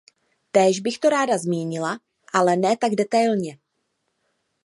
Též 0.51 0.79
bych 0.79 0.97
to 0.99 1.09
ráda 1.09 1.37
zmínila, 1.37 1.99
ale 2.33 2.55
ne 2.55 2.77
tak 2.77 2.95
detailně. 2.95 3.59